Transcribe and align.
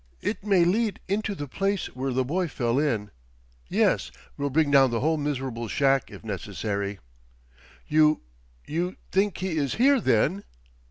It 0.23 0.43
may 0.43 0.65
lead 0.65 0.99
into 1.07 1.35
the 1.35 1.47
place 1.47 1.85
where 1.95 2.11
the 2.11 2.23
boy 2.25 2.47
fell 2.47 2.79
in. 2.79 3.11
Yes; 3.69 4.09
we'll 4.35 4.49
bring 4.49 4.71
down 4.71 4.89
the 4.89 4.99
whole 4.99 5.17
miserable 5.17 5.67
shack 5.67 6.09
if 6.09 6.23
necessary." 6.23 6.97
"You 7.87 8.21
you 8.65 8.95
think 9.11 9.37
he 9.37 9.57
is 9.59 9.75
here, 9.75 10.01
then?" 10.01 10.43